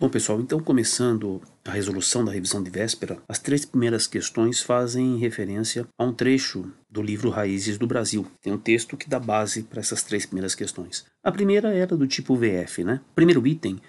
[0.00, 5.18] Bom, pessoal, então começando a resolução da revisão de véspera, as três primeiras questões fazem
[5.18, 8.24] referência a um trecho do livro Raízes do Brasil.
[8.40, 11.04] Tem um texto que dá base para essas três primeiras questões.
[11.20, 13.00] A primeira era do tipo VF, né?
[13.12, 13.80] Primeiro item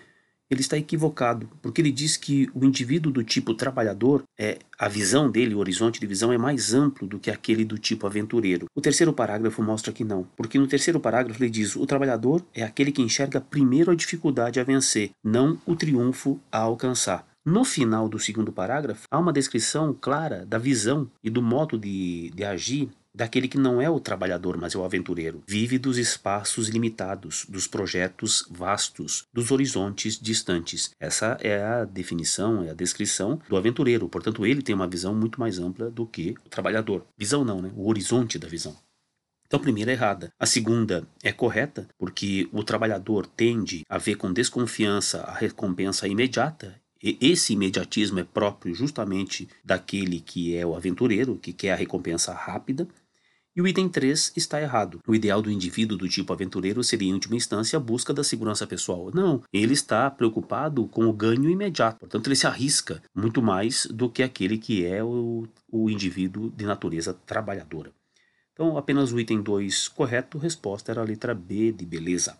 [0.49, 5.29] ele está equivocado, porque ele diz que o indivíduo do tipo trabalhador, é a visão
[5.29, 8.66] dele, o horizonte de visão é mais amplo do que aquele do tipo aventureiro.
[8.75, 12.63] O terceiro parágrafo mostra que não, porque no terceiro parágrafo ele diz: o trabalhador é
[12.63, 17.27] aquele que enxerga primeiro a dificuldade a vencer, não o triunfo a alcançar.
[17.45, 22.31] No final do segundo parágrafo, há uma descrição clara da visão e do modo de,
[22.36, 22.89] de agir
[23.20, 25.44] daquele que não é o trabalhador, mas é o aventureiro.
[25.46, 30.92] Vive dos espaços limitados, dos projetos vastos, dos horizontes distantes.
[30.98, 34.08] Essa é a definição, é a descrição do aventureiro.
[34.08, 37.05] Portanto, ele tem uma visão muito mais ampla do que o trabalhador.
[37.18, 37.70] Visão não, né?
[37.76, 38.73] O horizonte da visão.
[39.45, 40.31] Então, a primeira é errada.
[40.40, 46.80] A segunda é correta, porque o trabalhador tende a ver com desconfiança a recompensa imediata
[47.02, 52.88] esse imediatismo é próprio justamente daquele que é o aventureiro, que quer a recompensa rápida.
[53.59, 55.02] E o item 3 está errado.
[55.05, 58.65] O ideal do indivíduo do tipo aventureiro seria, em última instância, a busca da segurança
[58.65, 59.11] pessoal.
[59.13, 61.99] Não, ele está preocupado com o ganho imediato.
[61.99, 66.65] Portanto, ele se arrisca muito mais do que aquele que é o, o indivíduo de
[66.65, 67.91] natureza trabalhadora.
[68.53, 72.37] Então, apenas o item 2 correto, resposta era a letra B de beleza.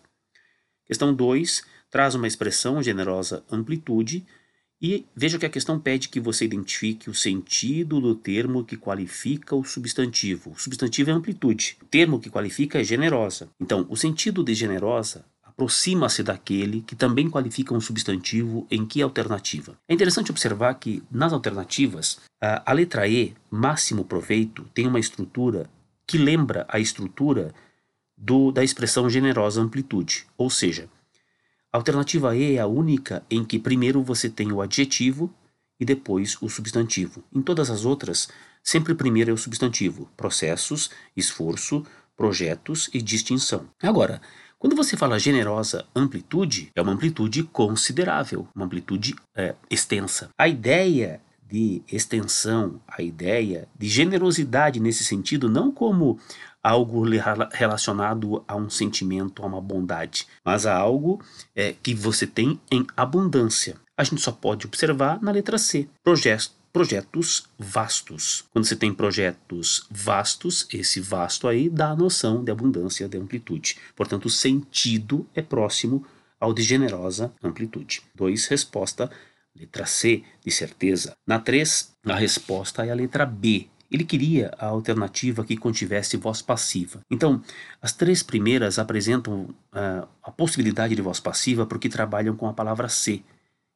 [0.86, 4.26] Questão 2 traz uma expressão generosa amplitude
[4.80, 9.54] e veja que a questão pede que você identifique o sentido do termo que qualifica
[9.54, 10.52] o substantivo.
[10.52, 11.76] O substantivo é amplitude.
[11.82, 13.48] O termo que qualifica é generosa.
[13.60, 19.76] Então, o sentido de generosa aproxima-se daquele que também qualifica um substantivo em que alternativa.
[19.86, 25.68] É interessante observar que nas alternativas, a letra E, máximo proveito, tem uma estrutura
[26.06, 27.52] que lembra a estrutura
[28.16, 30.88] do, da expressão generosa amplitude, ou seja,
[31.72, 35.32] a alternativa E é a única em que primeiro você tem o adjetivo
[35.78, 37.22] e depois o substantivo.
[37.32, 38.28] Em todas as outras,
[38.62, 41.84] sempre primeiro é o substantivo: processos, esforço,
[42.16, 43.66] projetos e distinção.
[43.82, 44.20] Agora,
[44.58, 50.28] quando você fala generosa amplitude, é uma amplitude considerável, uma amplitude é, extensa.
[50.36, 56.18] A ideia de extensão, a ideia de generosidade nesse sentido, não como
[56.62, 57.04] algo
[57.52, 61.22] relacionado a um sentimento, a uma bondade, mas a algo
[61.54, 63.76] é, que você tem em abundância.
[63.96, 68.44] A gente só pode observar na letra C, projetos, projetos vastos.
[68.52, 73.76] Quando você tem projetos vastos, esse vasto aí dá a noção de abundância, de amplitude.
[73.96, 76.04] Portanto, o sentido é próximo
[76.38, 78.02] ao de generosa amplitude.
[78.14, 78.46] 2.
[78.46, 79.10] Resposta,
[79.54, 81.14] letra C, de certeza.
[81.26, 86.40] Na 3, a resposta é a letra B, ele queria a alternativa que contivesse voz
[86.40, 87.00] passiva.
[87.10, 87.42] Então,
[87.82, 92.88] as três primeiras apresentam uh, a possibilidade de voz passiva porque trabalham com a palavra
[92.88, 93.24] se,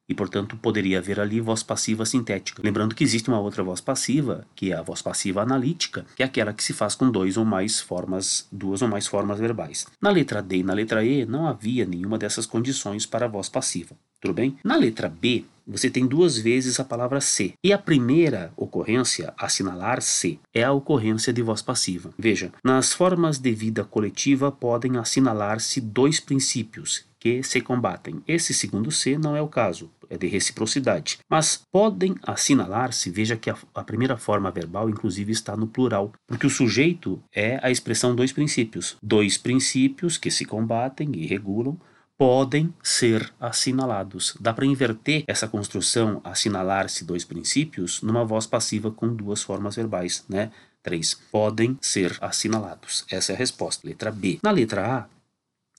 [0.07, 2.61] e portanto poderia haver ali voz passiva sintética.
[2.63, 6.25] Lembrando que existe uma outra voz passiva, que é a voz passiva analítica, que é
[6.25, 9.87] aquela que se faz com dois ou mais formas, duas ou mais formas verbais.
[10.01, 13.49] Na letra D e na letra E não havia nenhuma dessas condições para a voz
[13.49, 13.95] passiva.
[14.21, 14.57] Tudo bem?
[14.63, 17.53] Na letra B, você tem duas vezes a palavra se.
[17.63, 22.11] E a primeira ocorrência, assinalar-se, é a ocorrência de voz passiva.
[22.17, 28.21] Veja, nas formas de vida coletiva podem assinalar-se dois princípios que se combatem.
[28.27, 31.17] Esse segundo C não é o caso, é de reciprocidade.
[31.27, 36.45] Mas podem assinalar-se, veja que a, a, primeira forma verbal, inclusive, está no plural, porque
[36.45, 38.95] o sujeito é a expressão dois princípios.
[39.01, 41.79] Dois princípios que se combatem e regulam
[42.17, 44.35] podem ser assinalados.
[44.39, 50.23] Dá para inverter essa construção assinalar-se dois princípios numa voz passiva com duas formas verbais,
[50.29, 50.51] né?
[50.81, 51.13] Três.
[51.31, 53.05] Podem ser assinalados.
[53.09, 53.87] Essa é a resposta.
[53.87, 54.39] Letra B.
[54.43, 55.05] Na letra A,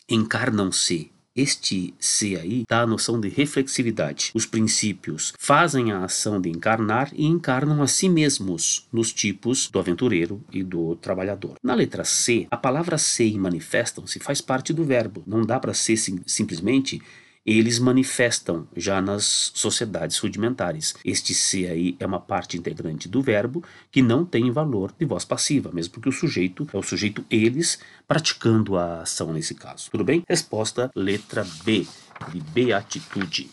[0.08, 4.30] encarnam-se este C aí dá a noção de reflexividade.
[4.34, 9.78] Os princípios fazem a ação de encarnar e encarnam a si mesmos nos tipos do
[9.78, 11.56] aventureiro e do trabalhador.
[11.62, 15.22] Na letra C, a palavra ser e manifestam-se faz parte do verbo.
[15.26, 17.02] Não dá para ser sim, simplesmente
[17.46, 20.96] eles manifestam já nas sociedades rudimentares.
[21.04, 25.24] Este se aí é uma parte integrante do verbo que não tem valor de voz
[25.24, 27.78] passiva, mesmo porque o sujeito é o sujeito eles
[28.08, 29.88] praticando a ação nesse caso.
[29.90, 30.24] Tudo bem?
[30.28, 31.86] Resposta letra B,
[32.32, 33.48] de beatitude.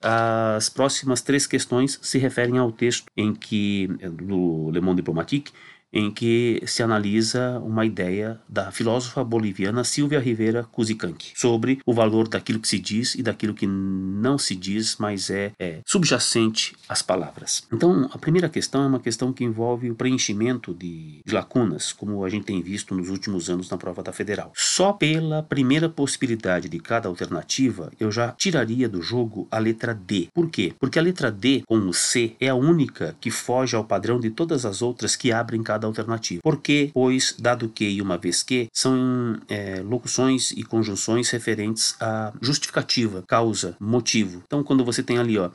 [0.00, 5.50] As próximas três questões se referem ao texto em que, do Le Monde Diplomatique,
[5.92, 12.28] em que se analisa uma ideia da filósofa boliviana Silvia Rivera Cusicanqui sobre o valor
[12.28, 17.02] daquilo que se diz e daquilo que não se diz, mas é, é subjacente às
[17.02, 17.66] palavras.
[17.72, 22.24] Então, a primeira questão é uma questão que envolve o preenchimento de, de lacunas, como
[22.24, 24.52] a gente tem visto nos últimos anos na prova da federal.
[24.54, 30.28] Só pela primeira possibilidade de cada alternativa, eu já tiraria do jogo a letra D.
[30.34, 30.74] Por quê?
[30.78, 34.30] Porque a letra D, com o C, é a única que foge ao padrão de
[34.30, 36.40] todas as outras que abrem cada alternativa.
[36.42, 36.90] Por quê?
[36.92, 43.22] Pois, dado que e uma vez que, são é, locuções e conjunções referentes a justificativa,
[43.26, 44.42] causa, motivo.
[44.46, 45.50] Então, quando você tem ali, ó,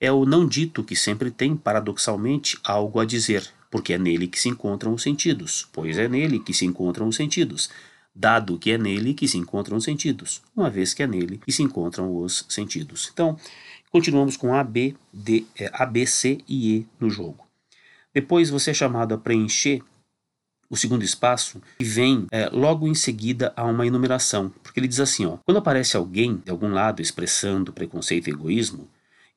[0.00, 4.40] é o não dito que sempre tem, paradoxalmente, algo a dizer, porque é nele que
[4.40, 7.70] se encontram os sentidos, pois é nele que se encontram os sentidos
[8.16, 11.52] dado que é nele que se encontram os sentidos, uma vez que é nele que
[11.52, 13.10] se encontram os sentidos.
[13.12, 13.36] Então,
[13.92, 17.45] continuamos com A, B, D, é, A, B, C e E no jogo.
[18.16, 19.82] Depois você é chamado a preencher
[20.70, 25.00] o segundo espaço e vem é, logo em seguida a uma enumeração, porque ele diz
[25.00, 28.88] assim, ó, quando aparece alguém de algum lado expressando preconceito e egoísmo,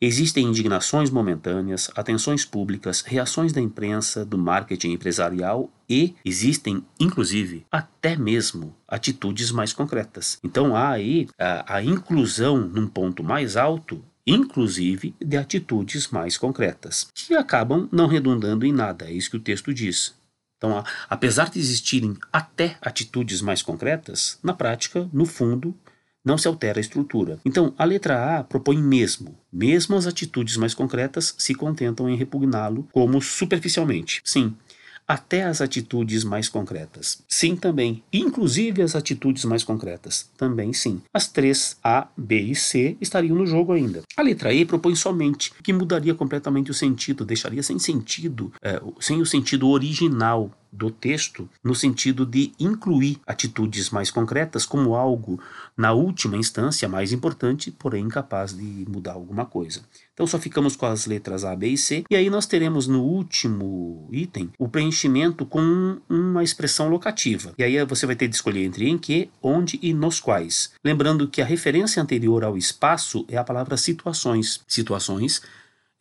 [0.01, 8.15] Existem indignações momentâneas, atenções públicas, reações da imprensa, do marketing empresarial e existem, inclusive, até
[8.15, 10.39] mesmo atitudes mais concretas.
[10.41, 17.07] Então há aí a, a inclusão num ponto mais alto inclusive de atitudes mais concretas,
[17.13, 20.13] que acabam não redundando em nada, é isso que o texto diz.
[20.57, 25.73] Então, apesar de existirem até atitudes mais concretas, na prática, no fundo,
[26.23, 27.39] não se altera a estrutura.
[27.45, 29.37] Então, a letra A propõe mesmo.
[29.51, 34.21] Mesmo as atitudes mais concretas se contentam em repugná-lo como superficialmente.
[34.25, 34.53] Sim,
[35.09, 37.23] até as atitudes mais concretas.
[37.27, 38.03] Sim, também.
[38.13, 40.29] Inclusive as atitudes mais concretas.
[40.37, 41.01] Também sim.
[41.11, 44.03] As três A, B e C estariam no jogo ainda.
[44.15, 49.19] A letra E propõe somente, que mudaria completamente o sentido, deixaria sem sentido, é, sem
[49.19, 55.39] o sentido original do texto no sentido de incluir atitudes mais concretas como algo,
[55.75, 59.81] na última instância, mais importante, porém incapaz de mudar alguma coisa.
[60.13, 63.01] Então só ficamos com as letras A, B e C, e aí nós teremos no
[63.01, 67.53] último item o preenchimento com uma expressão locativa.
[67.57, 70.71] E aí você vai ter de escolher entre em que, onde e nos quais.
[70.83, 74.61] Lembrando que a referência anterior ao espaço é a palavra situações.
[74.67, 75.41] Situações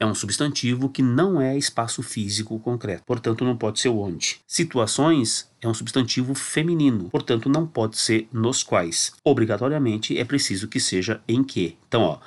[0.01, 4.41] é um substantivo que não é espaço físico concreto, portanto não pode ser onde.
[4.47, 9.13] Situações é um substantivo feminino, portanto não pode ser nos quais.
[9.25, 11.77] Obrigatoriamente é preciso que seja em que.
[11.89, 12.19] Então, ó,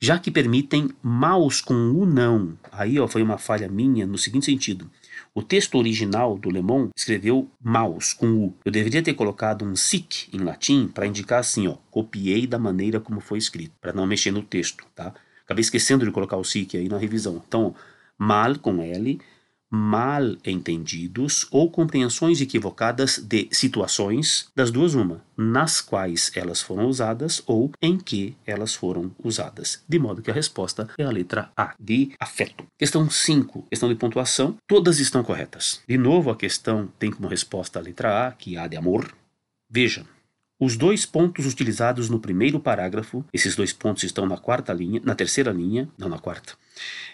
[0.00, 4.46] já que permitem maus com o não, aí ó, foi uma falha minha no seguinte
[4.46, 4.90] sentido.
[5.34, 8.54] O texto original do Lemon escreveu maus com u.
[8.64, 12.98] Eu deveria ter colocado um sic em latim para indicar assim, ó, copiei da maneira
[12.98, 15.12] como foi escrito, para não mexer no texto, tá?
[15.48, 17.42] Acabei esquecendo de colocar o SIC aí na revisão.
[17.48, 17.74] Então,
[18.18, 19.18] mal com L,
[19.70, 27.42] mal entendidos ou compreensões equivocadas de situações, das duas uma, nas quais elas foram usadas
[27.46, 29.82] ou em que elas foram usadas.
[29.88, 32.66] De modo que a resposta é a letra A, de afeto.
[32.76, 35.80] Questão 5, questão de pontuação, todas estão corretas.
[35.88, 39.14] De novo, a questão tem como resposta a letra A, que é A de amor.
[39.70, 40.04] Veja,
[40.60, 45.14] os dois pontos utilizados no primeiro parágrafo, esses dois pontos estão na quarta linha, na
[45.14, 46.54] terceira linha, não na quarta,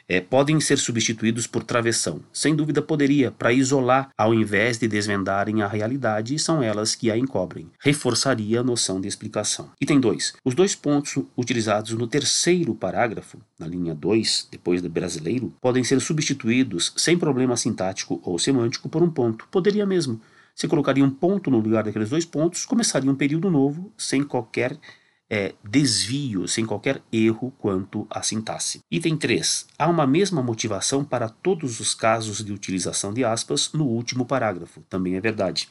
[0.08, 2.20] é, podem ser substituídos por travessão.
[2.32, 7.18] Sem dúvida poderia, para isolar, ao invés de desvendarem a realidade, são elas que a
[7.18, 7.70] encobrem.
[7.80, 9.70] Reforçaria a noção de explicação.
[9.80, 10.34] Item 2.
[10.44, 16.00] Os dois pontos utilizados no terceiro parágrafo, na linha 2, depois do brasileiro, podem ser
[16.00, 19.46] substituídos sem problema sintático ou semântico por um ponto.
[19.50, 20.20] Poderia mesmo.
[20.54, 24.78] Você colocaria um ponto no lugar daqueles dois pontos, começaria um período novo, sem qualquer
[25.28, 28.78] é, desvio, sem qualquer erro quanto à sintaxe.
[28.88, 29.66] Item 3.
[29.76, 34.80] Há uma mesma motivação para todos os casos de utilização de aspas no último parágrafo.
[34.88, 35.68] Também é verdade.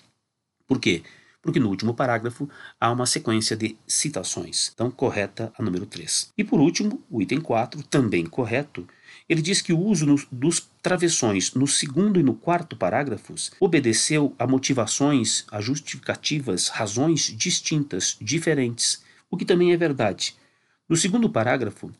[0.67, 1.01] Por quê?
[1.41, 2.49] Porque no último parágrafo
[2.79, 4.71] há uma sequência de citações.
[4.73, 6.31] Então, correta a número 3.
[6.37, 8.87] E por último, o item 4, também correto,
[9.27, 14.35] ele diz que o uso no, dos travessões no segundo e no quarto parágrafos obedeceu
[14.37, 20.35] a motivações, a justificativas, razões distintas, diferentes, o que também é verdade.
[20.87, 21.91] No segundo parágrafo,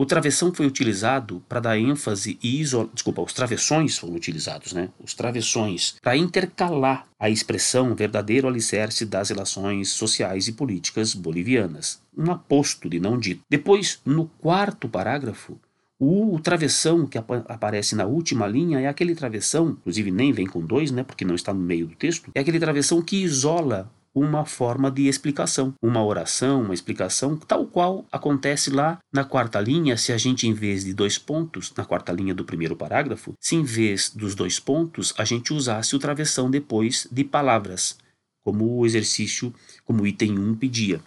[0.00, 2.88] o travessão foi utilizado para dar ênfase e isolar.
[2.94, 4.88] Desculpa, os travessões foram utilizados, né?
[4.98, 12.00] Os travessões para intercalar a expressão verdadeiro alicerce das relações sociais e políticas bolivianas.
[12.16, 13.42] Um aposto de não dito.
[13.46, 15.60] Depois, no quarto parágrafo,
[16.00, 20.46] o, o travessão que ap aparece na última linha é aquele travessão, inclusive nem vem
[20.46, 23.92] com dois, né, porque não está no meio do texto, é aquele travessão que isola
[24.14, 29.96] uma forma de explicação, uma oração, uma explicação, tal qual acontece lá na quarta linha,
[29.96, 33.54] se a gente, em vez de dois pontos, na quarta linha do primeiro parágrafo, se
[33.54, 37.98] em vez dos dois pontos, a gente usasse o travessão depois de palavras,
[38.42, 39.54] como o exercício,
[39.84, 41.00] como o item 1 pedia.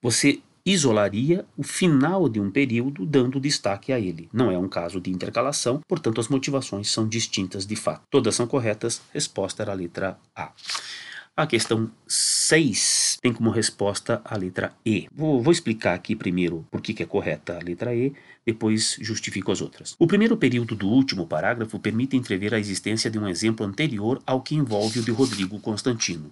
[0.00, 4.28] Você isolaria o final de um período dando destaque a ele.
[4.32, 8.02] Não é um caso de intercalação, portanto as motivações são distintas de fato.
[8.10, 10.52] Todas são corretas, resposta era a letra A.
[11.34, 15.08] A questão 6 tem como resposta a letra E.
[15.10, 18.12] Vou, vou explicar aqui primeiro por que, que é correta a letra E,
[18.44, 19.96] depois justifico as outras.
[19.98, 24.42] O primeiro período do último parágrafo permite entrever a existência de um exemplo anterior ao
[24.42, 26.30] que envolve o de Rodrigo Constantino.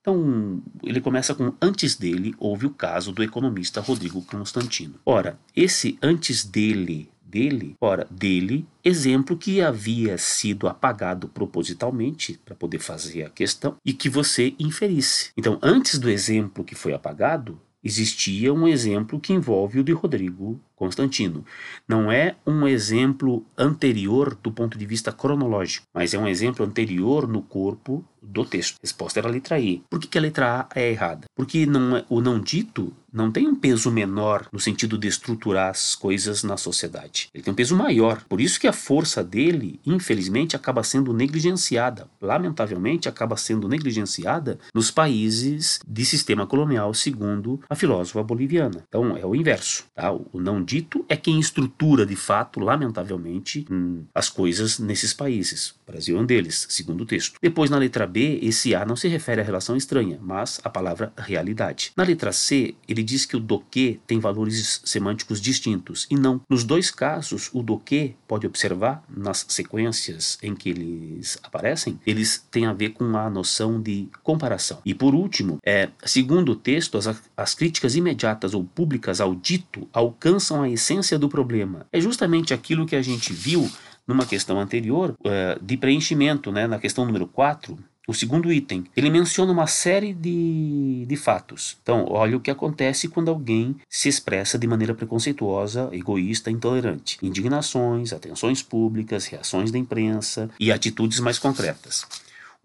[0.00, 4.94] Então, ele começa com antes dele houve o caso do economista Rodrigo Constantino.
[5.04, 12.80] Ora, esse antes dele dele, ora, dele, exemplo que havia sido apagado propositalmente para poder
[12.80, 15.30] fazer a questão e que você inferisse.
[15.36, 20.60] Então, antes do exemplo que foi apagado, existia um exemplo que envolve o de Rodrigo
[20.80, 21.44] Constantino.
[21.86, 27.28] Não é um exemplo anterior do ponto de vista cronológico, mas é um exemplo anterior
[27.28, 28.76] no corpo do texto.
[28.76, 29.82] A resposta era a letra E.
[29.90, 31.26] Por que, a letra A é errada?
[31.34, 35.70] Porque não é, o não dito não tem um peso menor no sentido de estruturar
[35.70, 37.28] as coisas na sociedade.
[37.34, 38.22] Ele tem um peso maior.
[38.28, 42.08] Por isso que a força dele, infelizmente, acaba sendo negligenciada.
[42.20, 48.84] Lamentavelmente, acaba sendo negligenciada nos países de sistema colonial, segundo a filósofa boliviana.
[48.86, 49.84] Então, é o inverso.
[49.92, 50.12] Tá?
[50.12, 55.70] O não dito é quem estrutura, de fato, lamentavelmente, hum, as coisas nesses países.
[55.70, 57.38] O Brasil é um deles, segundo o texto.
[57.42, 61.12] Depois, na letra B, esse A não se refere à relação estranha, mas à palavra
[61.18, 61.90] realidade.
[61.96, 66.40] Na letra C, ele diz que o do que tem valores semânticos distintos, e não.
[66.48, 72.46] Nos dois casos, o do que, pode observar, nas sequências em que eles aparecem, eles
[72.48, 74.80] têm a ver com a noção de comparação.
[74.84, 79.88] E por último, é, segundo o texto, as, as críticas imediatas ou públicas ao dito
[79.92, 81.86] alcançam a essência do problema.
[81.92, 83.70] É justamente aquilo que a gente viu
[84.06, 87.78] numa questão anterior uh, de preenchimento, né, na questão número 4,
[88.10, 91.78] o segundo item, ele menciona uma série de, de fatos.
[91.80, 97.18] Então, olha o que acontece quando alguém se expressa de maneira preconceituosa, egoísta, intolerante.
[97.22, 102.04] Indignações, atenções públicas, reações da imprensa e atitudes mais concretas.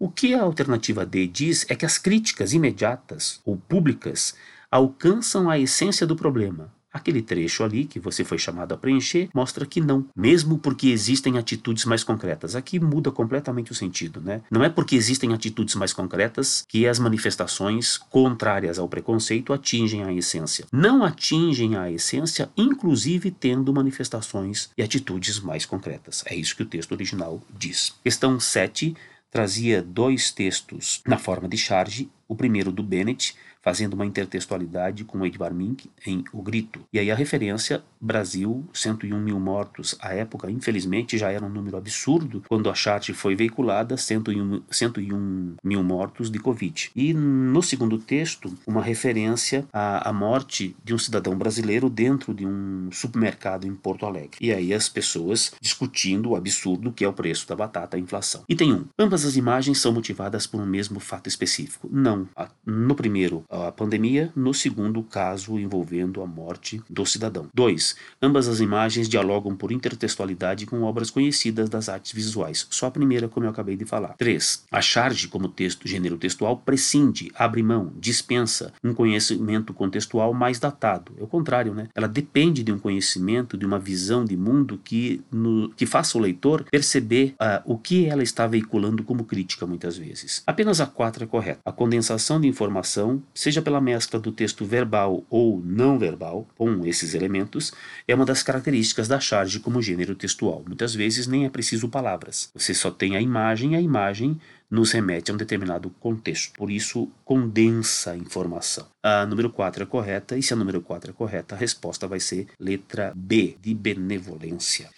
[0.00, 4.34] O que a alternativa D diz é que as críticas imediatas ou públicas
[4.68, 9.66] alcançam a essência do problema, Aquele trecho ali que você foi chamado a preencher mostra
[9.66, 12.56] que não, mesmo porque existem atitudes mais concretas.
[12.56, 14.40] Aqui muda completamente o sentido, né?
[14.50, 20.12] Não é porque existem atitudes mais concretas que as manifestações contrárias ao preconceito atingem a
[20.12, 20.64] essência.
[20.72, 26.24] Não atingem a essência, inclusive tendo manifestações e atitudes mais concretas.
[26.24, 27.92] É isso que o texto original diz.
[28.02, 28.96] Questão 7
[29.30, 35.26] trazia dois textos na forma de charge, o primeiro do Bennett, fazendo uma intertextualidade com
[35.26, 36.82] Edvard Mink em O Grito.
[36.92, 39.96] E aí a referência Brasil, 101 mil mortos.
[40.00, 45.56] À época, infelizmente, já era um número absurdo quando a chart foi veiculada, 101, 101
[45.64, 46.92] mil mortos de Covid.
[46.94, 52.46] E no segundo texto, uma referência à, à morte de um cidadão brasileiro dentro de
[52.46, 54.36] um supermercado em Porto Alegre.
[54.40, 58.44] E aí as pessoas discutindo o absurdo que é o preço da batata, a inflação.
[58.48, 58.84] Item 1.
[58.98, 61.88] Ambas as imagens são motivadas por um mesmo fato específico.
[61.90, 62.28] Não.
[62.64, 67.48] No primeiro, a pandemia, no segundo caso envolvendo a morte do cidadão.
[67.54, 67.96] 2.
[68.20, 73.28] Ambas as imagens dialogam por intertextualidade com obras conhecidas das artes visuais, só a primeira
[73.28, 74.14] como eu acabei de falar.
[74.16, 74.64] 3.
[74.70, 81.12] A charge como texto gênero textual prescinde, abre mão, dispensa um conhecimento contextual mais datado.
[81.18, 81.88] É o contrário, né?
[81.94, 86.20] Ela depende de um conhecimento, de uma visão de mundo que, no, que faça o
[86.20, 90.42] leitor perceber uh, o que ela está veiculando como crítica muitas vezes.
[90.46, 91.60] Apenas a 4 é correta.
[91.64, 97.14] A condensação de informação seja pela mescla do texto verbal ou não verbal, com esses
[97.14, 97.72] elementos,
[98.08, 100.64] é uma das características da charge como gênero textual.
[100.66, 102.50] Muitas vezes nem é preciso palavras.
[102.54, 106.54] Você só tem a imagem e a imagem nos remete a um determinado contexto.
[106.54, 108.88] Por isso, condensa a informação.
[109.00, 112.18] A número 4 é correta, e se a número 4 é correta, a resposta vai
[112.18, 114.90] ser letra B, de benevolência.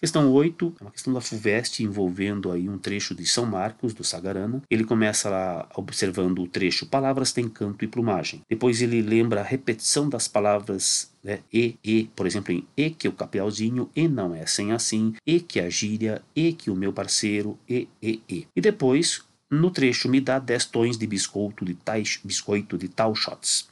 [0.00, 4.02] Questão 8, é uma questão da FUVEST envolvendo aí um trecho de São Marcos, do
[4.02, 4.62] Sagarana.
[4.70, 8.40] Ele começa lá observando o trecho Palavras têm canto e plumagem.
[8.48, 13.08] Depois ele lembra a repetição das palavras né, e, e, por exemplo, em e que
[13.08, 16.94] o capialzinho, e não é sem assim, e que a gíria, e que o meu
[16.94, 18.46] parceiro, e, e, e.
[18.56, 23.14] E depois, no trecho, me dá 10 tons de biscoito de, tais, biscoito de tal
[23.14, 23.68] shots.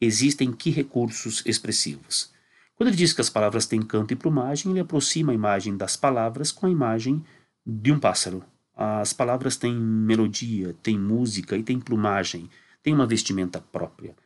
[0.00, 2.32] Existem que recursos expressivos?
[2.82, 5.96] Quando ele diz que as palavras têm canto e plumagem, ele aproxima a imagem das
[5.96, 7.24] palavras com a imagem
[7.64, 8.42] de um pássaro.
[8.76, 12.50] as palavras têm melodia, têm música e têm plumagem,
[12.82, 14.16] têm uma vestimenta própria.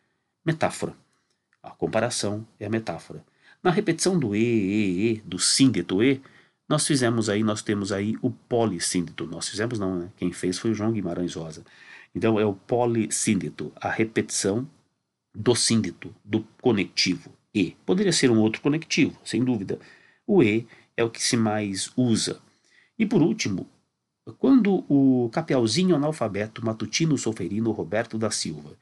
[0.42, 0.94] Metáfora.
[1.62, 3.22] A comparação é a metáfora.
[3.62, 6.22] Na repetição do e, e, e, do síndeto e,
[6.66, 9.26] nós fizemos aí, nós temos aí o polissíndeto.
[9.26, 10.08] Nós fizemos não, né?
[10.16, 11.62] Quem fez foi o João Guimarães Rosa.
[12.14, 14.66] Então é o polissíndeto, a repetição
[15.34, 17.74] do síndeto, do conectivo e.
[17.86, 19.78] Poderia ser um outro conectivo, sem dúvida.
[20.26, 22.38] O e é o que se mais usa.
[22.98, 23.66] E por último,
[24.38, 28.76] quando o capialzinho analfabeto matutino solferino Roberto da Silva,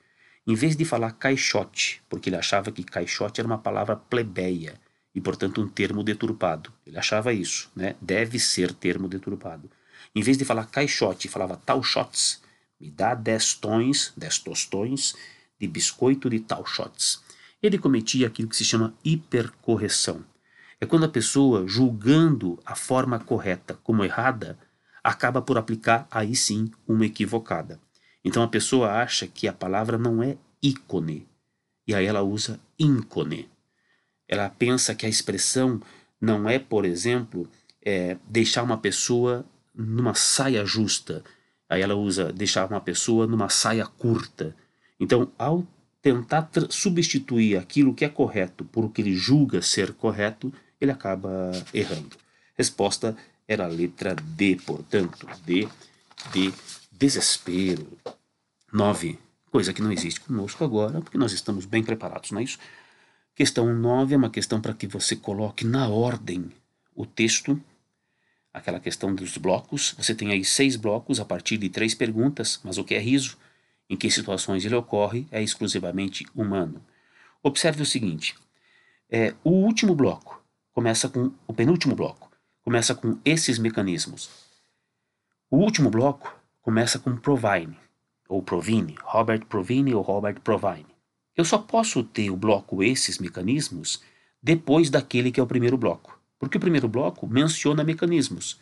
[0.44, 4.80] em vez de falar caixote, porque ele achava que caixote era uma palavra plebeia
[5.14, 6.72] e, portanto, um termo deturpado.
[6.84, 7.94] Ele achava isso, né?
[8.00, 9.70] Deve ser termo deturpado.
[10.14, 12.42] Em vez de falar caixote, falava talchotes.
[12.80, 15.14] Me dá dez tons, dez tostões
[15.60, 17.23] de biscoito de talchotes.
[17.64, 20.22] Ele cometia aquilo que se chama hipercorreção.
[20.78, 24.58] É quando a pessoa, julgando a forma correta como errada,
[25.02, 27.80] acaba por aplicar aí sim uma equivocada.
[28.22, 31.26] Então a pessoa acha que a palavra não é ícone,
[31.86, 33.48] e aí ela usa íncone.
[34.28, 35.80] Ela pensa que a expressão
[36.20, 37.48] não é, por exemplo,
[37.82, 39.42] é, deixar uma pessoa
[39.74, 41.24] numa saia justa.
[41.66, 44.54] Aí ela usa deixar uma pessoa numa saia curta.
[45.00, 45.66] Então, ao
[46.04, 51.50] tentar substituir aquilo que é correto por o que ele julga ser correto, ele acaba
[51.72, 52.18] errando.
[52.54, 53.16] Resposta
[53.48, 55.66] era a letra D, portanto, D
[56.30, 56.52] de
[56.92, 57.88] desespero.
[58.70, 59.18] 9.
[59.50, 62.58] Coisa que não existe conosco agora, porque nós estamos bem preparados, não é isso?
[63.34, 66.52] Questão 9 é uma questão para que você coloque na ordem
[66.94, 67.58] o texto,
[68.52, 69.94] aquela questão dos blocos.
[69.96, 73.38] Você tem aí seis blocos a partir de três perguntas, mas o que é riso?
[73.88, 76.82] Em que situações ele ocorre é exclusivamente humano.
[77.42, 78.34] Observe o seguinte:
[79.10, 84.30] é, o último bloco começa com o penúltimo bloco começa com esses mecanismos.
[85.50, 87.76] O último bloco começa com Provine
[88.26, 90.86] ou Provine, Robert Provine ou Robert Provine.
[91.36, 94.02] Eu só posso ter o bloco esses mecanismos
[94.42, 98.58] depois daquele que é o primeiro bloco, porque o primeiro bloco menciona mecanismos.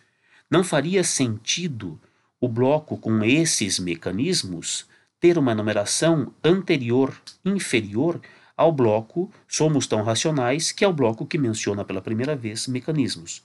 [0.50, 2.00] Não faria sentido
[2.40, 4.86] o bloco com esses mecanismos
[5.22, 7.14] ter uma numeração anterior,
[7.44, 8.20] inferior
[8.56, 13.40] ao bloco Somos Tão Racionais, que é o bloco que menciona pela primeira vez mecanismos.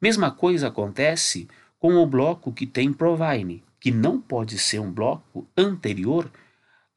[0.00, 1.46] Mesma coisa acontece
[1.78, 6.30] com o bloco que tem Provine, que não pode ser um bloco anterior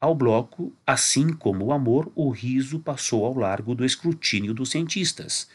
[0.00, 5.50] ao bloco, assim como o amor, o riso passou ao largo do escrutínio dos cientistas.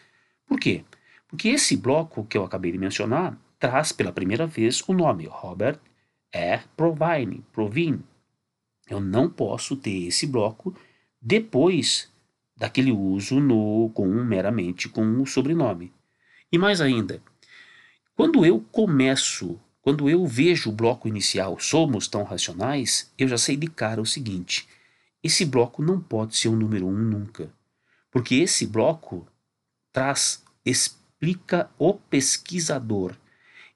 [0.47, 0.85] Por quê?
[1.27, 5.79] Porque esse bloco que eu acabei de mencionar traz pela primeira vez o nome Robert
[6.32, 8.03] é Provine, Provine.
[8.89, 10.75] Eu não posso ter esse bloco
[11.21, 12.10] depois
[12.56, 15.93] daquele uso no com meramente com o sobrenome.
[16.52, 17.21] E mais ainda,
[18.15, 23.56] quando eu começo quando eu vejo o bloco inicial somos tão racionais, eu já sei
[23.56, 24.67] de cara o seguinte:
[25.23, 27.52] esse bloco não pode ser o número um nunca.
[28.12, 29.28] Porque esse bloco
[29.91, 33.15] traz, explica o pesquisador.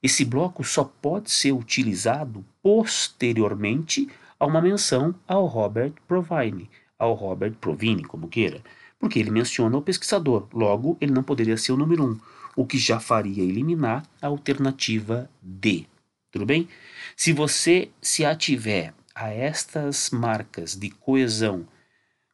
[0.01, 4.09] Esse bloco só pode ser utilizado posteriormente
[4.43, 8.61] a uma menção ao Robert Provine, ao Robert Provine, como queira,
[8.99, 12.19] porque ele menciona o pesquisador, logo ele não poderia ser o número um,
[12.53, 15.85] o que já faria eliminar a alternativa D.
[16.29, 16.67] Tudo bem?
[17.15, 21.65] Se você se ativer a estas marcas de coesão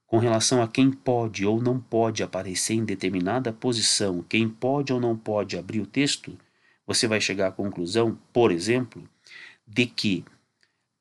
[0.08, 5.00] com relação a quem pode ou não pode aparecer em determinada posição, quem pode ou
[5.00, 6.36] não pode abrir o texto,
[6.88, 9.08] você vai chegar à conclusão, por exemplo,
[9.68, 10.26] de que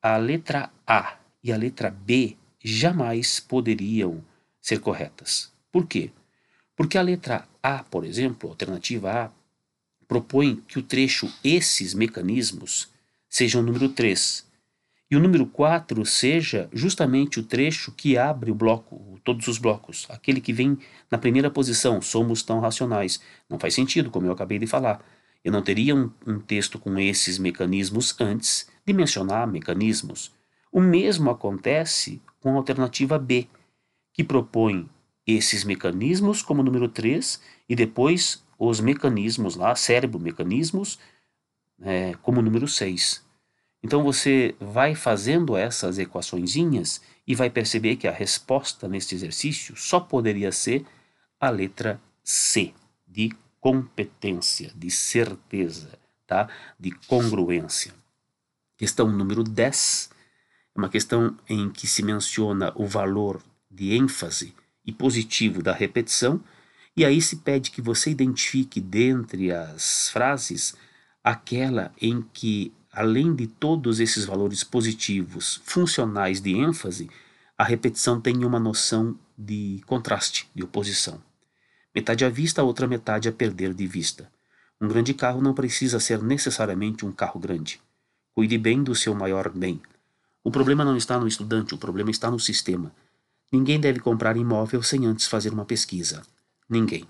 [0.01, 4.23] a letra A e a letra B jamais poderiam
[4.61, 5.51] ser corretas.
[5.71, 6.11] Por quê?
[6.75, 9.31] Porque a letra A, por exemplo, alternativa A,
[10.07, 12.89] propõe que o trecho esses mecanismos
[13.29, 14.47] seja o número 3
[15.11, 20.05] e o número 4 seja justamente o trecho que abre o bloco, todos os blocos,
[20.09, 20.77] aquele que vem
[21.09, 23.19] na primeira posição, somos tão racionais.
[23.49, 25.03] Não faz sentido, como eu acabei de falar.
[25.43, 30.31] Eu não teria um, um texto com esses mecanismos antes de mencionar mecanismos.
[30.71, 33.47] O mesmo acontece com a alternativa B,
[34.13, 34.89] que propõe
[35.25, 40.99] esses mecanismos como número 3 e depois os mecanismos lá, cérebro mecanismos,
[41.81, 43.23] é, como número 6.
[43.81, 49.99] Então você vai fazendo essas equaçõezinhas e vai perceber que a resposta neste exercício só
[49.99, 50.85] poderia ser
[51.39, 52.73] a letra C,
[53.07, 56.49] de competência, de certeza, tá?
[56.79, 57.93] de congruência.
[58.77, 60.09] Questão número 10
[60.75, 64.53] é uma questão em que se menciona o valor de ênfase
[64.85, 66.41] e positivo da repetição
[66.95, 70.75] e aí se pede que você identifique dentre as frases
[71.23, 77.09] aquela em que além de todos esses valores positivos funcionais de ênfase,
[77.57, 81.21] a repetição tem uma noção de contraste, de oposição.
[81.93, 84.31] Metade à vista, a outra metade a perder de vista.
[84.79, 87.81] Um grande carro não precisa ser necessariamente um carro grande.
[88.33, 89.81] Cuide bem do seu maior bem.
[90.43, 92.93] O problema não está no estudante, o problema está no sistema.
[93.51, 96.21] Ninguém deve comprar imóvel sem antes fazer uma pesquisa.
[96.69, 97.05] Ninguém.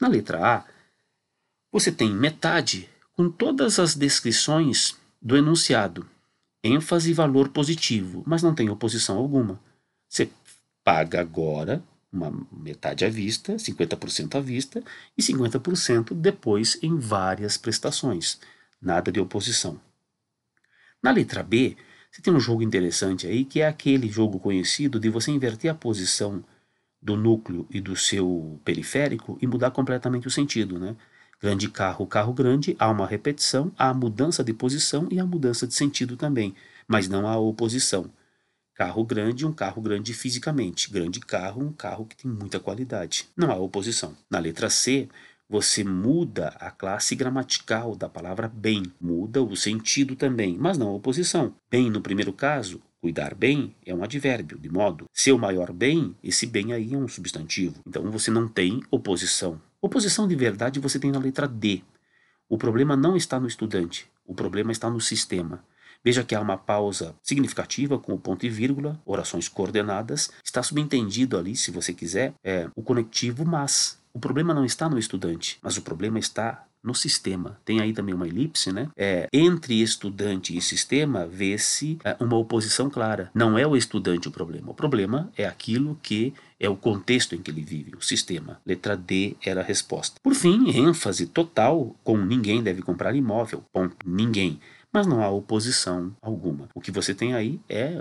[0.00, 0.64] Na letra A,
[1.70, 6.08] você tem metade com todas as descrições do enunciado,
[6.62, 9.60] ênfase e valor positivo, mas não tem oposição alguma.
[10.08, 10.30] Você
[10.84, 11.82] paga agora
[12.12, 14.82] uma metade à vista, 50% à vista
[15.16, 18.38] e 50% depois em várias prestações.
[18.80, 19.80] Nada de oposição.
[21.02, 21.76] Na letra B,
[22.10, 25.74] você tem um jogo interessante aí, que é aquele jogo conhecido de você inverter a
[25.74, 26.42] posição
[27.00, 30.96] do núcleo e do seu periférico e mudar completamente o sentido, né?
[31.40, 35.74] Grande carro, carro grande, há uma repetição, há mudança de posição e a mudança de
[35.74, 36.54] sentido também,
[36.88, 38.10] mas não há oposição.
[38.78, 40.88] Carro grande, um carro grande fisicamente.
[40.88, 43.28] Grande carro, um carro que tem muita qualidade.
[43.36, 44.16] Não há oposição.
[44.30, 45.08] Na letra C,
[45.50, 50.92] você muda a classe gramatical da palavra bem, muda o sentido também, mas não a
[50.92, 51.52] oposição.
[51.68, 55.06] Bem, no primeiro caso, Cuidar bem é um advérbio, de modo.
[55.12, 57.80] Seu maior bem, esse bem aí é um substantivo.
[57.86, 59.60] Então você não tem oposição.
[59.80, 61.82] Oposição de verdade você tem na letra D.
[62.48, 65.64] O problema não está no estudante, o problema está no sistema.
[66.04, 70.30] Veja que há uma pausa significativa com o ponto e vírgula, orações coordenadas.
[70.44, 73.98] Está subentendido ali, se você quiser, é o conectivo mas.
[74.12, 77.58] O problema não está no estudante, mas o problema está no sistema.
[77.64, 78.88] Tem aí também uma elipse, né?
[78.96, 83.30] É, entre estudante e sistema vê-se é, uma oposição clara.
[83.34, 84.70] Não é o estudante o problema.
[84.70, 88.60] O problema é aquilo que é o contexto em que ele vive, o sistema.
[88.66, 90.16] Letra D era a resposta.
[90.22, 93.62] Por fim, ênfase total com ninguém deve comprar imóvel.
[93.72, 93.96] Ponto.
[94.04, 94.60] Ninguém
[94.92, 96.68] mas não há oposição alguma.
[96.74, 98.00] O que você tem aí é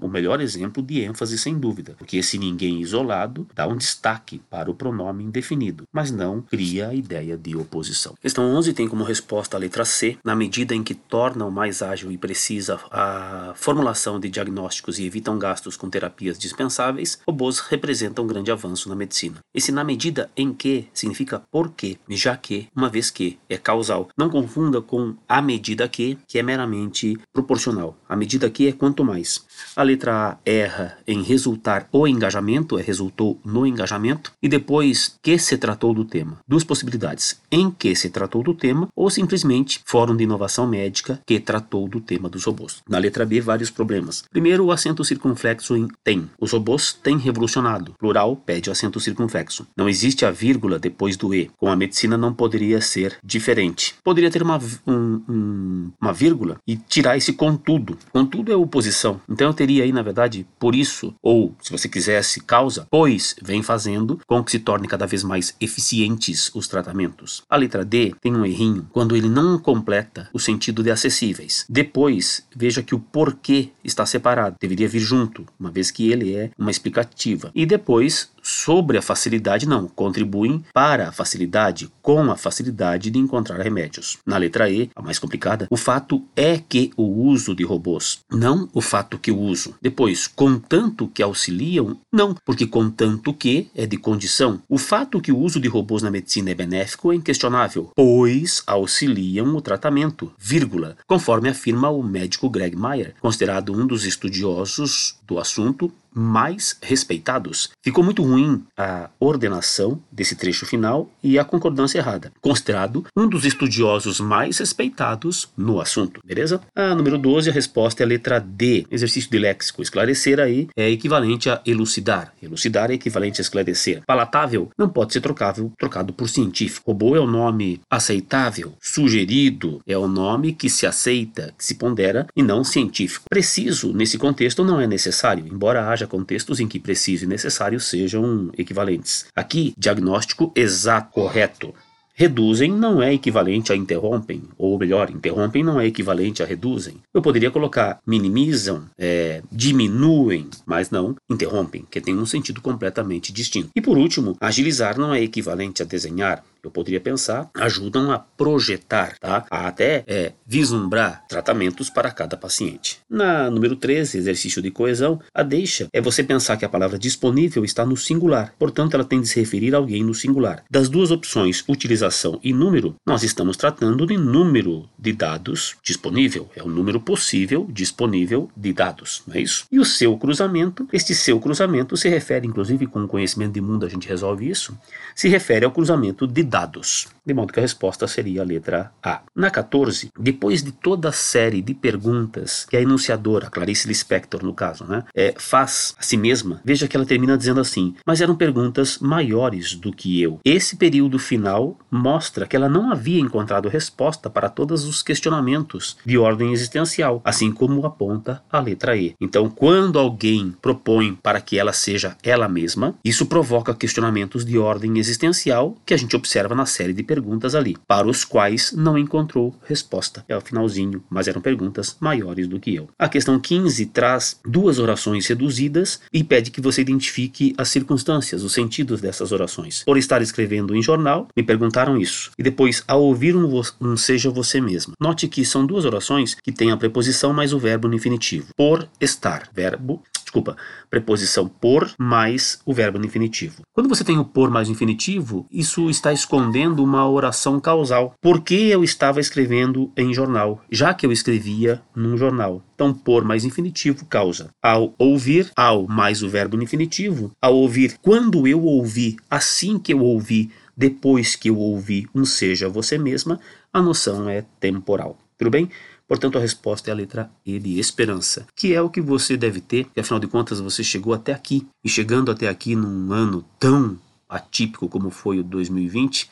[0.00, 4.70] o melhor exemplo de ênfase, sem dúvida, porque esse ninguém isolado dá um destaque para
[4.70, 8.14] o pronome indefinido, mas não cria a ideia de oposição.
[8.20, 12.10] Questão 11 tem como resposta a letra C, na medida em que tornam mais ágil
[12.10, 18.28] e precisa a formulação de diagnósticos e evitam gastos com terapias dispensáveis, robôs representam um
[18.28, 19.38] grande avanço na medicina.
[19.54, 24.08] Esse na medida em que significa porque, já que, uma vez que, é causal.
[24.16, 27.94] Não confunda com a medida que, que é meramente proporcional.
[28.08, 29.44] A medida aqui é quanto mais.
[29.76, 35.36] A letra A erra em resultar o engajamento, é resultou no engajamento, e depois que
[35.36, 36.38] se tratou do tema.
[36.48, 41.38] Duas possibilidades: em que se tratou do tema, ou simplesmente Fórum de Inovação Médica que
[41.38, 42.82] tratou do tema dos robôs.
[42.88, 44.24] Na letra B, vários problemas.
[44.30, 46.30] Primeiro, o acento circunflexo em tem.
[46.40, 47.92] Os robôs têm revolucionado.
[47.98, 49.66] Plural pede o acento circunflexo.
[49.76, 51.50] Não existe a vírgula depois do E.
[51.58, 53.94] Com a medicina não poderia ser diferente.
[54.02, 57.98] Poderia ter uma, um, um, uma vírgula e tirar esse contudo.
[58.12, 59.20] Contudo é oposição.
[59.28, 63.60] Então eu teria aí, na verdade, por isso, ou se você quisesse, causa, pois vem
[63.60, 67.42] fazendo com que se torne cada vez mais eficientes os tratamentos.
[67.50, 71.66] A letra D tem um errinho quando ele não completa o sentido de acessíveis.
[71.68, 76.50] Depois, veja que o porquê está separado, deveria vir junto, uma vez que ele é
[76.56, 77.50] uma explicativa.
[77.52, 83.60] E depois, sobre a facilidade, não, contribuem para a facilidade, com a facilidade de encontrar
[83.60, 84.18] remédios.
[84.26, 88.68] Na letra E, a mais complicada, o fato é que o uso de robôs, não
[88.72, 89.74] o fato que o uso.
[89.80, 94.62] Depois, contanto que auxiliam, não, porque contanto que é de condição.
[94.68, 99.54] O fato que o uso de robôs na medicina é benéfico é inquestionável, pois auxiliam
[99.54, 105.92] o tratamento, vírgula, conforme afirma o médico Greg Meyer, considerado um dos estudiosos do assunto
[106.14, 107.70] mais respeitados.
[107.82, 113.44] Ficou muito ruim a ordenação desse trecho final e a concordância errada, considerado um dos
[113.44, 116.60] estudiosos mais respeitados no assunto, beleza?
[116.74, 119.82] A número 12, a resposta é a letra D, exercício de léxico.
[119.82, 122.32] Esclarecer aí é equivalente a elucidar.
[122.42, 124.02] Elucidar é equivalente a esclarecer.
[124.06, 126.90] Palatável não pode ser trocável, trocado por científico.
[126.90, 132.26] Robô é o nome aceitável, sugerido é o nome que se aceita, que se pondera
[132.36, 133.26] e não científico.
[133.28, 137.80] Preciso, nesse contexto, não é necessário, embora haja haja contextos em que preciso e necessário
[137.80, 139.26] sejam equivalentes.
[139.34, 141.74] Aqui, diagnóstico exato, correto.
[142.14, 146.96] Reduzem não é equivalente a interrompem, ou melhor, interrompem não é equivalente a reduzem.
[147.12, 153.70] Eu poderia colocar minimizam, é, diminuem, mas não interrompem, que tem um sentido completamente distinto.
[153.74, 159.18] E por último, agilizar não é equivalente a desenhar, eu poderia pensar, ajudam a projetar,
[159.18, 159.44] tá?
[159.50, 163.00] A até é, vislumbrar tratamentos para cada paciente.
[163.08, 167.64] Na número 13, exercício de coesão, a deixa é você pensar que a palavra disponível
[167.64, 170.64] está no singular, portanto ela tem de se referir a alguém no singular.
[170.70, 176.62] Das duas opções, utilização e número, nós estamos tratando de número de dados disponível, é
[176.62, 179.66] o número possível disponível de dados, não é isso?
[179.70, 183.84] E o seu cruzamento, este seu cruzamento se refere, inclusive com o conhecimento de mundo
[183.84, 184.76] a gente resolve isso,
[185.14, 189.22] se refere ao cruzamento de dados, de modo que a resposta seria a letra A.
[189.34, 194.54] Na 14, depois de toda a série de perguntas que a enunciadora, Clarice Lispector no
[194.54, 198.34] caso, né, é, faz a si mesma, veja que ela termina dizendo assim, mas eram
[198.36, 200.40] perguntas maiores do que eu.
[200.44, 206.18] Esse período final mostra que ela não havia encontrado resposta para todos os questionamentos de
[206.18, 209.14] ordem existencial, assim como aponta a letra E.
[209.20, 214.98] Então, quando alguém propõe para que ela seja ela mesma, isso provoca questionamentos de ordem
[215.02, 219.54] existencial que a gente observa na série de perguntas ali, para os quais não encontrou
[219.64, 220.24] resposta.
[220.28, 222.88] É o finalzinho, mas eram perguntas maiores do que eu.
[222.98, 228.52] A questão 15 traz duas orações reduzidas e pede que você identifique as circunstâncias, os
[228.52, 229.82] sentidos dessas orações.
[229.84, 232.30] Por estar escrevendo em jornal, me perguntaram isso.
[232.38, 234.94] E depois, ao ouvir um, um seja você mesmo.
[235.00, 238.48] Note que são duas orações que têm a preposição mais o verbo no infinitivo.
[238.56, 240.56] Por estar, verbo desculpa,
[240.88, 243.62] preposição por mais o verbo no infinitivo.
[243.74, 248.14] Quando você tem o por mais infinitivo, isso está escondendo uma oração causal.
[248.18, 252.62] Por que eu estava escrevendo em jornal, já que eu escrevia num jornal?
[252.74, 254.48] Então, por mais infinitivo causa.
[254.62, 259.92] Ao ouvir, ao mais o verbo no infinitivo, ao ouvir, quando eu ouvi, assim que
[259.92, 263.38] eu ouvi, depois que eu ouvi um seja você mesma,
[263.70, 265.18] a noção é temporal.
[265.36, 265.68] Tudo bem?
[266.12, 269.62] Portanto, a resposta é a letra E de esperança, que é o que você deve
[269.62, 271.66] ter, e afinal de contas você chegou até aqui.
[271.82, 273.98] E chegando até aqui num ano tão
[274.28, 276.30] atípico como foi o 2020,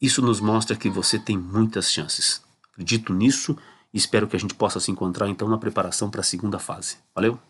[0.00, 2.40] isso nos mostra que você tem muitas chances.
[2.72, 3.54] Acredito nisso
[3.92, 6.96] e espero que a gente possa se encontrar então na preparação para a segunda fase.
[7.14, 7.38] Valeu?